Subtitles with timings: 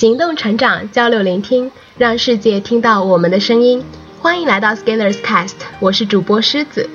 [0.00, 3.84] 行动成长，交流聆听，让世界听到我们的声音。
[4.18, 6.88] 欢迎来到 Scalers Cast，我是主播狮子。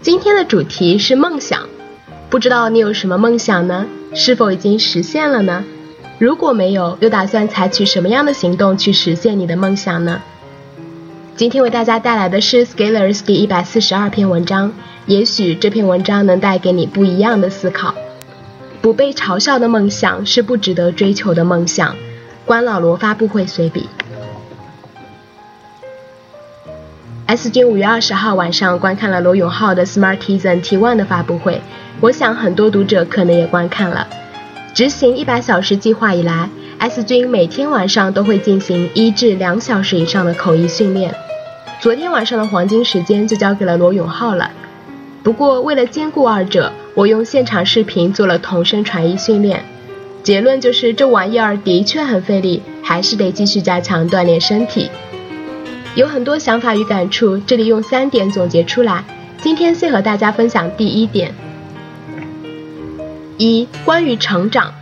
[0.00, 1.68] 今天的主题是梦想，
[2.30, 3.84] 不知道你有什么梦想呢？
[4.14, 5.62] 是否已经实现了呢？
[6.18, 10.22] 如果没有，又打算采取什么样的行动去实现你的梦想呢？
[11.36, 14.72] 今天为大家带来的是 Scalers 第一百四十二篇文章，
[15.04, 17.94] 也许这篇文章能带给你不一样的思考。
[18.80, 21.94] 不被嘲笑的梦想是不值得追求的梦想。
[22.50, 23.88] 关老罗发布会随笔。
[27.26, 31.60] S 君五月二十号晚上观看了罗永浩的 Smartisan T1 的发布会，
[32.00, 34.04] 我想很多读者可能也观看了。
[34.74, 41.14] 执行一百小时计划以来，S 君每天晚上都会进行一至两小时以上的口译训练。
[41.78, 44.50] 昨天晚上的黄金时间就交给了罗永浩了。
[45.22, 49.64] 不过为了兼顾二者，我用现场视频做了同声传译训练。
[50.22, 54.90] 结论就是这玩意儿的确很费力，还是得继续加强锻炼身体。
[55.94, 59.02] 有很多想法与感触，这里用三点总结出来。
[59.38, 61.34] 今天先和大家分享第一点：
[63.38, 64.72] 一、关于成长，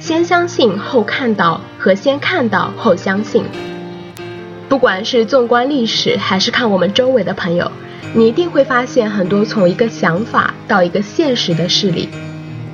[0.00, 3.44] 先相信后看到和先看到后相信。
[4.68, 7.70] 不管是纵观历史，还是看我们周围的朋友，
[8.12, 12.08] 你一定会发现很多从一个想法到一个现实的事例，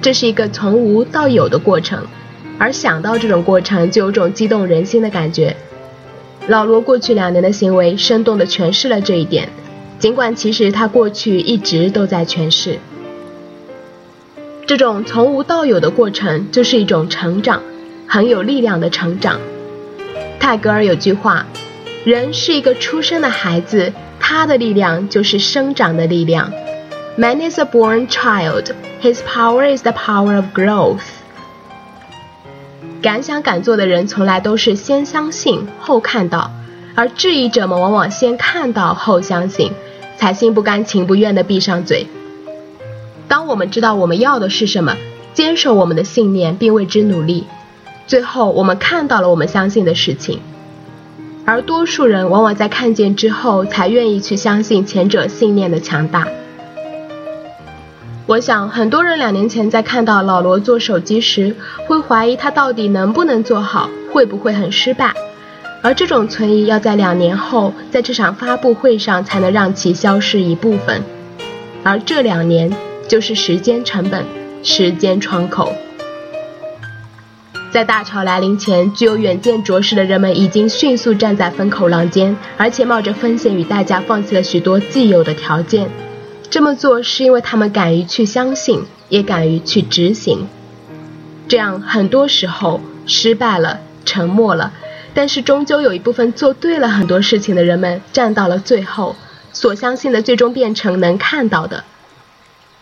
[0.05, 2.07] 这是一个从无到有的过程。
[2.59, 5.57] 而想到这种过程，就有种激动人心的感觉。
[6.47, 9.49] 老罗过去两年的行为，生动地诠释了这一点。
[9.99, 12.79] 尽管其实他过去一直都在诠释，
[14.67, 17.63] 这种从无到有的过程，就是一种成长，
[18.07, 19.41] 很有力量的成长。
[20.39, 21.47] 泰戈尔有句话。
[22.05, 26.53] 人是一个出生的孩子，他的力量就是生长的力量。
[27.17, 28.75] Man is a born child.
[29.01, 31.05] His power is the power of growth.
[33.01, 36.51] 敢想敢做的人从来都是先相信后看到，
[36.97, 39.71] 而质疑者们往往先看到后相信，
[40.17, 42.09] 才心不甘情不愿地闭上嘴。
[43.29, 44.97] 当我们知道我们要的是什么，
[45.33, 47.47] 坚守我们的信念并为之努力，
[48.09, 50.41] 最后我们看到了我们相信的事情。
[51.45, 56.27] 而多数人往往在看见之后，才愿意去相信前者信念的强大。
[58.35, 61.55] 我想，很多人两年前在看到老罗做手机时，
[61.87, 65.15] 会怀疑他到底能不能做好，会不会很失败。
[65.81, 71.01] 而这种存疑，要在两年后，在这场发布会上才能让其消失一部分。
[71.85, 74.25] 而这两年，就是时间成本，
[74.65, 75.73] 时间窗口。
[77.71, 85.89] 在大潮来临前，具有远见卓识的人们已经迅速站在风口浪尖，而且冒着风险与代价放弃了许多既有的条件。
[86.51, 90.47] 这么做是因为他们敢于去相信，也敢于去执行。
[91.49, 94.73] 这样很多时候失败了，沉默了，
[95.13, 99.17] 但是终究有一部分做对了很多事情的人们站到了最后，
[99.53, 101.85] 所相信的最终变成能看到的。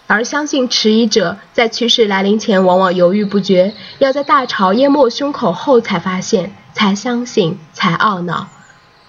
[0.07, 8.49] 而相信迟疑者在趋势来临前往往犹豫不决，要在大潮淹没胸口后才发现，才相信，才懊恼，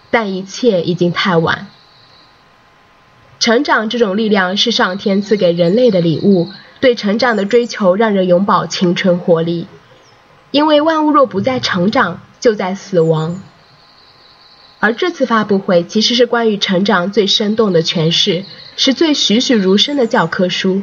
[0.09, 1.67] 但一切已经太晚。
[3.43, 6.47] 成长这种力量是上天赐给人类的礼物，
[6.79, 9.67] 对成长的追求让人永葆青春活力，
[10.51, 13.41] 因为万物若不再成长，就在死亡。
[14.79, 18.45] 而这次发布会其实是关于成长最生动的诠释，
[18.77, 20.81] 是最栩栩如生的教科书。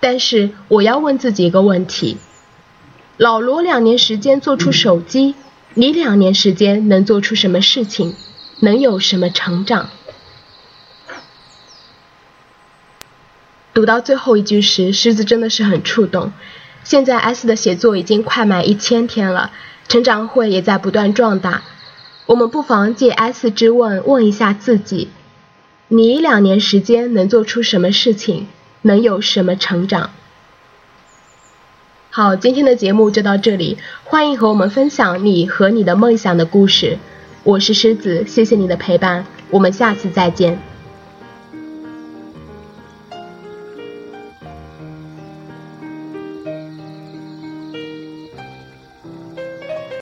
[0.00, 2.16] 但是我要问自己一个问题：
[3.16, 5.36] 老罗两年时间做出手机，
[5.74, 8.16] 你两年时间能做出什么事情？
[8.58, 9.90] 能有什么成长？
[13.78, 16.32] 读到最后一句时，狮子真的是很触动。
[16.82, 19.52] 现在 S 的写作已经快满一千天了，
[19.86, 21.62] 成长会也在不断壮大。
[22.26, 25.10] 我们不妨借 S 之问问一下自己：
[25.86, 28.48] 你两年时间能做出什么事情？
[28.82, 30.10] 能有什么成长？
[32.10, 36.98] 好，今天的节目就到这里，欢迎和我们分享你和你的梦想的故事。
[37.44, 40.67] 我是狮子，谢谢你的陪伴，我们下次再见。